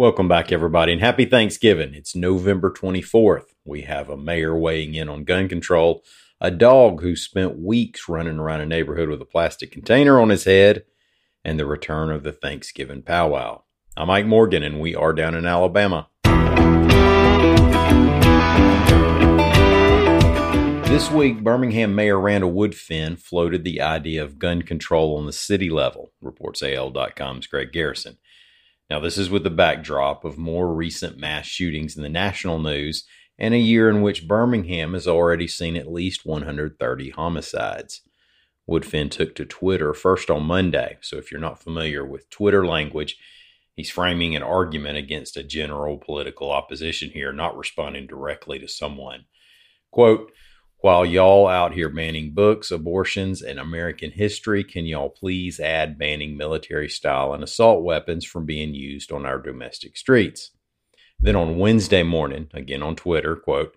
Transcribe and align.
Welcome 0.00 0.28
back, 0.28 0.50
everybody, 0.50 0.92
and 0.92 1.00
happy 1.02 1.26
Thanksgiving. 1.26 1.92
It's 1.92 2.16
November 2.16 2.70
24th. 2.70 3.52
We 3.66 3.82
have 3.82 4.08
a 4.08 4.16
mayor 4.16 4.56
weighing 4.56 4.94
in 4.94 5.10
on 5.10 5.24
gun 5.24 5.46
control, 5.46 6.02
a 6.40 6.50
dog 6.50 7.02
who 7.02 7.14
spent 7.14 7.60
weeks 7.60 8.08
running 8.08 8.38
around 8.38 8.62
a 8.62 8.66
neighborhood 8.66 9.10
with 9.10 9.20
a 9.20 9.26
plastic 9.26 9.70
container 9.70 10.18
on 10.18 10.30
his 10.30 10.44
head, 10.44 10.86
and 11.44 11.58
the 11.58 11.66
return 11.66 12.10
of 12.10 12.22
the 12.22 12.32
Thanksgiving 12.32 13.02
powwow. 13.02 13.60
I'm 13.94 14.06
Mike 14.06 14.24
Morgan, 14.24 14.62
and 14.62 14.80
we 14.80 14.94
are 14.94 15.12
down 15.12 15.34
in 15.34 15.44
Alabama. 15.44 16.08
This 20.88 21.10
week, 21.10 21.44
Birmingham 21.44 21.94
Mayor 21.94 22.18
Randall 22.18 22.54
Woodfin 22.54 23.18
floated 23.18 23.64
the 23.64 23.82
idea 23.82 24.24
of 24.24 24.38
gun 24.38 24.62
control 24.62 25.18
on 25.18 25.26
the 25.26 25.32
city 25.34 25.68
level, 25.68 26.12
reports 26.22 26.62
AL.com's 26.62 27.46
Greg 27.46 27.70
Garrison. 27.70 28.16
Now, 28.90 28.98
this 28.98 29.16
is 29.16 29.30
with 29.30 29.44
the 29.44 29.50
backdrop 29.50 30.24
of 30.24 30.36
more 30.36 30.74
recent 30.74 31.16
mass 31.16 31.46
shootings 31.46 31.96
in 31.96 32.02
the 32.02 32.08
national 32.08 32.58
news 32.58 33.04
and 33.38 33.54
a 33.54 33.58
year 33.58 33.88
in 33.88 34.02
which 34.02 34.26
Birmingham 34.26 34.94
has 34.94 35.06
already 35.06 35.46
seen 35.46 35.76
at 35.76 35.90
least 35.90 36.26
130 36.26 37.10
homicides. 37.10 38.00
Woodfin 38.68 39.08
took 39.08 39.36
to 39.36 39.44
Twitter 39.44 39.94
first 39.94 40.28
on 40.28 40.42
Monday, 40.42 40.98
so 41.00 41.16
if 41.16 41.30
you're 41.30 41.40
not 41.40 41.62
familiar 41.62 42.04
with 42.04 42.28
Twitter 42.30 42.66
language, 42.66 43.16
he's 43.76 43.90
framing 43.90 44.34
an 44.34 44.42
argument 44.42 44.98
against 44.98 45.36
a 45.36 45.44
general 45.44 45.96
political 45.96 46.50
opposition 46.50 47.10
here, 47.10 47.32
not 47.32 47.56
responding 47.56 48.08
directly 48.08 48.58
to 48.58 48.68
someone. 48.68 49.24
Quote, 49.92 50.32
while 50.80 51.04
y'all 51.04 51.46
out 51.46 51.74
here 51.74 51.90
banning 51.90 52.32
books, 52.32 52.70
abortions, 52.70 53.42
and 53.42 53.58
American 53.58 54.10
history, 54.10 54.64
can 54.64 54.86
y'all 54.86 55.10
please 55.10 55.60
add 55.60 55.98
banning 55.98 56.36
military 56.36 56.88
style 56.88 57.32
and 57.34 57.42
assault 57.42 57.82
weapons 57.82 58.24
from 58.24 58.46
being 58.46 58.74
used 58.74 59.12
on 59.12 59.26
our 59.26 59.38
domestic 59.38 59.96
streets? 59.96 60.52
Then 61.18 61.36
on 61.36 61.58
Wednesday 61.58 62.02
morning, 62.02 62.48
again 62.54 62.82
on 62.82 62.96
Twitter, 62.96 63.36
quote, 63.36 63.76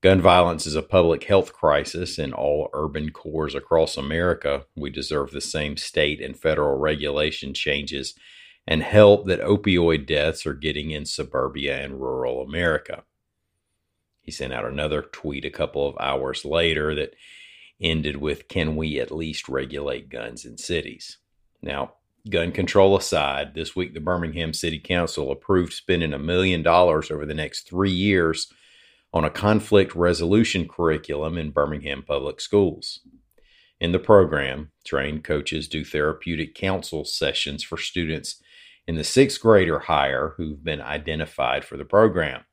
Gun 0.00 0.20
violence 0.20 0.64
is 0.64 0.76
a 0.76 0.82
public 0.82 1.24
health 1.24 1.52
crisis 1.52 2.20
in 2.20 2.32
all 2.32 2.70
urban 2.72 3.10
cores 3.10 3.56
across 3.56 3.96
America. 3.96 4.64
We 4.76 4.90
deserve 4.90 5.32
the 5.32 5.40
same 5.40 5.76
state 5.76 6.20
and 6.20 6.38
federal 6.38 6.78
regulation 6.78 7.52
changes 7.52 8.14
and 8.64 8.84
help 8.84 9.26
that 9.26 9.40
opioid 9.40 10.06
deaths 10.06 10.46
are 10.46 10.54
getting 10.54 10.92
in 10.92 11.04
suburbia 11.04 11.82
and 11.82 12.00
rural 12.00 12.42
America. 12.42 13.02
He 14.28 14.32
sent 14.32 14.52
out 14.52 14.66
another 14.66 15.00
tweet 15.00 15.46
a 15.46 15.50
couple 15.50 15.88
of 15.88 15.96
hours 15.98 16.44
later 16.44 16.94
that 16.94 17.14
ended 17.80 18.18
with 18.18 18.46
Can 18.46 18.76
we 18.76 19.00
at 19.00 19.10
least 19.10 19.48
regulate 19.48 20.10
guns 20.10 20.44
in 20.44 20.58
cities? 20.58 21.16
Now, 21.62 21.94
gun 22.28 22.52
control 22.52 22.94
aside, 22.94 23.54
this 23.54 23.74
week 23.74 23.94
the 23.94 24.00
Birmingham 24.00 24.52
City 24.52 24.78
Council 24.78 25.32
approved 25.32 25.72
spending 25.72 26.12
a 26.12 26.18
million 26.18 26.62
dollars 26.62 27.10
over 27.10 27.24
the 27.24 27.32
next 27.32 27.66
three 27.66 27.90
years 27.90 28.52
on 29.14 29.24
a 29.24 29.30
conflict 29.30 29.94
resolution 29.94 30.68
curriculum 30.68 31.38
in 31.38 31.50
Birmingham 31.50 32.02
public 32.02 32.38
schools. 32.38 33.00
In 33.80 33.92
the 33.92 33.98
program, 33.98 34.72
trained 34.84 35.24
coaches 35.24 35.68
do 35.68 35.86
therapeutic 35.86 36.54
counsel 36.54 37.06
sessions 37.06 37.62
for 37.62 37.78
students 37.78 38.42
in 38.86 38.94
the 38.94 39.04
sixth 39.04 39.40
grade 39.40 39.70
or 39.70 39.78
higher 39.78 40.34
who've 40.36 40.62
been 40.62 40.82
identified 40.82 41.64
for 41.64 41.78
the 41.78 41.86
program. 41.86 42.44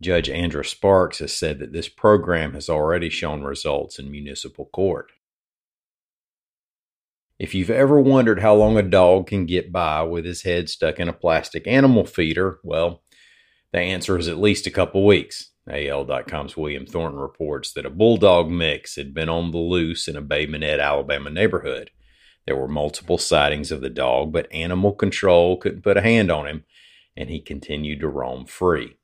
Judge 0.00 0.30
Andra 0.30 0.64
Sparks 0.64 1.18
has 1.18 1.32
said 1.32 1.58
that 1.58 1.72
this 1.72 1.88
program 1.88 2.54
has 2.54 2.68
already 2.68 3.10
shown 3.10 3.42
results 3.42 3.98
in 3.98 4.10
municipal 4.10 4.66
court. 4.66 5.10
If 7.38 7.54
you've 7.54 7.70
ever 7.70 8.00
wondered 8.00 8.40
how 8.40 8.54
long 8.54 8.76
a 8.76 8.82
dog 8.82 9.28
can 9.28 9.46
get 9.46 9.72
by 9.72 10.02
with 10.02 10.24
his 10.24 10.42
head 10.42 10.68
stuck 10.68 10.98
in 10.98 11.08
a 11.08 11.12
plastic 11.12 11.66
animal 11.66 12.04
feeder, 12.04 12.58
well, 12.64 13.02
the 13.72 13.80
answer 13.80 14.16
is 14.18 14.28
at 14.28 14.38
least 14.38 14.66
a 14.66 14.72
couple 14.72 15.04
weeks. 15.04 15.50
AL.com's 15.70 16.56
William 16.56 16.86
Thornton 16.86 17.20
reports 17.20 17.72
that 17.72 17.84
a 17.84 17.90
bulldog 17.90 18.48
mix 18.48 18.96
had 18.96 19.12
been 19.12 19.28
on 19.28 19.50
the 19.50 19.58
loose 19.58 20.08
in 20.08 20.16
a 20.16 20.22
Bay 20.22 20.46
Minette, 20.46 20.80
Alabama 20.80 21.30
neighborhood. 21.30 21.90
There 22.46 22.56
were 22.56 22.68
multiple 22.68 23.18
sightings 23.18 23.70
of 23.70 23.82
the 23.82 23.90
dog, 23.90 24.32
but 24.32 24.50
animal 24.52 24.92
control 24.92 25.58
couldn't 25.58 25.82
put 25.82 25.98
a 25.98 26.02
hand 26.02 26.30
on 26.30 26.46
him, 26.46 26.64
and 27.16 27.28
he 27.28 27.40
continued 27.40 28.00
to 28.00 28.08
roam 28.08 28.46
free. 28.46 28.96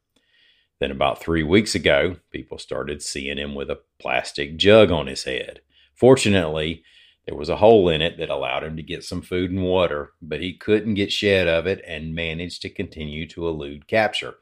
Then, 0.81 0.91
about 0.91 1.21
three 1.21 1.43
weeks 1.43 1.75
ago, 1.75 2.17
people 2.31 2.59
started 2.59 3.03
seeing 3.03 3.39
him 3.39 3.55
with 3.55 3.71
a 3.71 3.81
plastic 3.99 4.57
jug 4.57 4.91
on 4.91 5.07
his 5.07 5.25
head. 5.25 5.61
Fortunately, 5.95 6.83
there 7.27 7.37
was 7.37 7.49
a 7.49 7.57
hole 7.57 7.89
in 7.89 8.03
it 8.03 8.19
that 8.19 8.29
allowed 8.29 8.65
him 8.65 8.77
to 8.77 8.83
get 8.83 9.05
some 9.05 9.23
food 9.23 9.51
and 9.51 9.63
water, 9.63 10.13
but 10.21 10.41
he 10.41 10.53
couldn't 10.53 10.95
get 10.95 11.13
shed 11.13 11.49
of 11.49 11.67
it 11.67 11.83
and 11.87 12.15
managed 12.15 12.61
to 12.63 12.71
continue 12.71 13.27
to 13.29 13.49
elude 13.49 13.87
capture. 13.87 14.35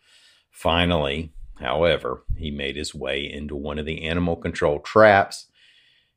Finally, 0.51 1.33
however, 1.61 2.25
he 2.37 2.51
made 2.51 2.77
his 2.77 2.95
way 2.95 3.31
into 3.31 3.55
one 3.55 3.79
of 3.79 3.87
the 3.87 4.05
animal 4.05 4.37
control 4.37 4.81
traps 4.81 5.47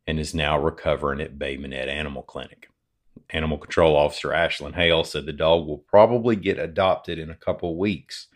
and 0.07 0.19
is 0.19 0.33
now 0.33 0.57
recovering 0.57 1.21
at 1.21 1.37
Bay 1.37 1.57
Minette 1.57 1.89
Animal 1.89 2.23
Clinic. 2.23 2.69
Animal 3.31 3.57
Control 3.57 3.95
Officer 3.95 4.29
Ashlyn 4.29 4.75
Hale 4.75 5.03
said 5.03 5.25
the 5.25 5.33
dog 5.33 5.67
will 5.67 5.79
probably 5.79 6.35
get 6.35 6.59
adopted 6.59 7.17
in 7.17 7.29
a 7.29 7.35
couple 7.35 7.77
weeks. 7.77 8.27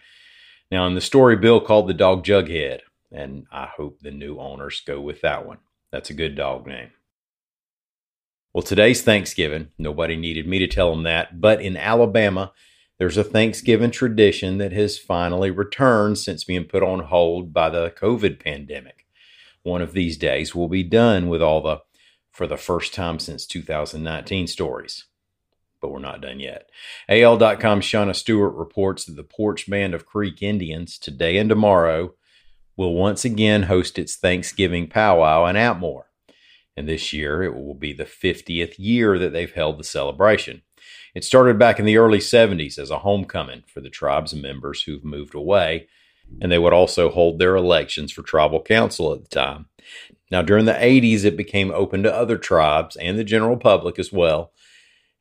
Now, 0.71 0.85
in 0.85 0.93
the 0.93 1.01
story, 1.01 1.35
Bill 1.35 1.59
called 1.59 1.87
the 1.87 1.95
dog 1.95 2.23
Jughead, 2.23 2.81
and 3.11 3.47
I 3.51 3.65
hope 3.65 3.99
the 3.99 4.11
new 4.11 4.39
owners 4.39 4.81
go 4.85 5.01
with 5.01 5.21
that 5.21 5.45
one. 5.45 5.57
That's 5.91 6.11
a 6.11 6.15
good 6.15 6.35
dog 6.35 6.67
name. 6.67 6.91
Well, 8.53 8.61
today's 8.61 9.01
Thanksgiving. 9.01 9.69
Nobody 9.79 10.15
needed 10.15 10.47
me 10.47 10.59
to 10.59 10.67
tell 10.67 10.91
them 10.91 11.03
that, 11.03 11.41
but 11.41 11.61
in 11.61 11.75
Alabama, 11.75 12.51
there's 12.99 13.17
a 13.17 13.23
Thanksgiving 13.23 13.89
tradition 13.89 14.59
that 14.59 14.71
has 14.73 14.99
finally 14.99 15.49
returned 15.49 16.19
since 16.19 16.43
being 16.43 16.65
put 16.65 16.83
on 16.83 16.99
hold 16.99 17.51
by 17.51 17.69
the 17.69 17.89
COVID 17.91 18.43
pandemic. 18.43 19.07
One 19.63 19.81
of 19.81 19.93
these 19.93 20.17
days, 20.17 20.53
we'll 20.53 20.67
be 20.67 20.83
done 20.83 21.29
with 21.29 21.41
all 21.41 21.61
the, 21.61 21.79
for 22.29 22.45
the 22.45 22.57
first 22.57 22.93
time 22.93 23.17
since 23.17 23.47
2019 23.47 24.45
stories 24.47 25.05
but 25.81 25.89
we're 25.89 25.99
not 25.99 26.21
done 26.21 26.39
yet. 26.39 26.69
AL.com's 27.07 27.85
Shauna 27.85 28.15
Stewart 28.15 28.55
reports 28.55 29.05
that 29.05 29.15
the 29.15 29.23
Poarch 29.23 29.69
Band 29.69 29.93
of 29.93 30.05
Creek 30.05 30.41
Indians, 30.41 30.97
today 30.97 31.37
and 31.37 31.49
tomorrow, 31.49 32.13
will 32.75 32.93
once 32.93 33.25
again 33.25 33.63
host 33.63 33.99
its 33.99 34.15
Thanksgiving 34.15 34.87
powwow 34.87 35.45
in 35.45 35.55
Atmore. 35.55 36.03
And 36.77 36.87
this 36.87 37.11
year, 37.11 37.43
it 37.43 37.53
will 37.53 37.73
be 37.73 37.91
the 37.91 38.05
50th 38.05 38.75
year 38.77 39.19
that 39.19 39.33
they've 39.33 39.51
held 39.51 39.77
the 39.77 39.83
celebration. 39.83 40.61
It 41.13 41.25
started 41.25 41.59
back 41.59 41.79
in 41.79 41.85
the 41.85 41.97
early 41.97 42.19
70s 42.19 42.77
as 42.77 42.89
a 42.89 42.99
homecoming 42.99 43.63
for 43.67 43.81
the 43.81 43.89
tribe's 43.89 44.33
members 44.33 44.83
who've 44.83 45.03
moved 45.03 45.35
away, 45.35 45.87
and 46.41 46.51
they 46.51 46.59
would 46.59 46.71
also 46.71 47.09
hold 47.09 47.39
their 47.39 47.55
elections 47.55 48.11
for 48.11 48.21
tribal 48.21 48.61
council 48.61 49.11
at 49.11 49.23
the 49.23 49.27
time. 49.27 49.65
Now, 50.31 50.41
during 50.41 50.65
the 50.65 50.73
80s, 50.73 51.25
it 51.25 51.35
became 51.35 51.71
open 51.71 52.03
to 52.03 52.15
other 52.15 52.37
tribes 52.37 52.95
and 52.95 53.17
the 53.17 53.23
general 53.23 53.57
public 53.57 53.99
as 53.99 54.13
well 54.13 54.53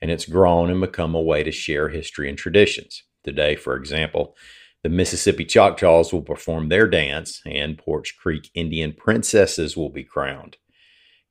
and 0.01 0.11
it's 0.11 0.27
grown 0.27 0.71
and 0.71 0.81
become 0.81 1.15
a 1.15 1.23
way 1.23 1.43
to 1.43 1.51
share 1.51 1.89
history 1.89 2.29
and 2.29 2.39
traditions. 2.39 3.05
Today, 3.25 3.57
for 3.57 3.77
example, 3.77 4.37
the 4.83 4.89
Mississippi 4.89 5.45
Choctaws 5.45 6.13
will 6.13 6.23
perform 6.23 6.69
their 6.69 6.87
dance, 6.87 7.43
and 7.45 7.77
Poarch 7.77 8.17
Creek 8.17 8.51
Indian 8.55 8.93
princesses 8.93 9.77
will 9.77 9.91
be 9.91 10.05
crowned. 10.05 10.57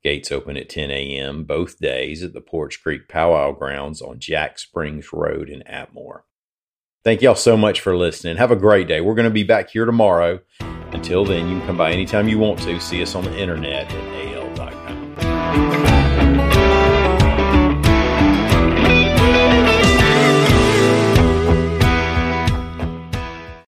Gates 0.04 0.32
open 0.32 0.58
at 0.58 0.70
10 0.70 0.92
a.m. 0.92 1.44
both 1.44 1.80
days 1.80 2.24
at 2.24 2.34
the 2.34 2.42
Poarch 2.42 2.82
Creek 2.82 3.08
Powwow 3.08 3.54
Grounds 3.54 4.02
on 4.02 4.20
Jack 4.20 4.60
Springs 4.60 5.12
Road 5.12 5.50
in 5.50 5.64
Atmore. 5.64 6.22
Thank 7.04 7.22
y'all 7.22 7.36
so 7.36 7.56
much 7.56 7.80
for 7.80 7.96
listening. 7.96 8.38
Have 8.38 8.52
a 8.52 8.56
great 8.56 8.88
day. 8.88 9.02
We're 9.02 9.16
going 9.16 9.30
to 9.30 9.34
be 9.34 9.44
back 9.44 9.70
here 9.70 9.86
tomorrow. 9.86 10.40
Until 10.92 11.26
then, 11.26 11.48
you 11.48 11.58
can 11.58 11.68
come 11.68 11.78
by 11.78 11.92
anytime 11.92 12.28
you 12.28 12.38
want 12.38 12.60
to. 12.60 12.80
See 12.80 13.02
us 13.02 13.16
on 13.16 13.24
the 13.24 13.38
internet 13.38 13.92
at 13.92 15.97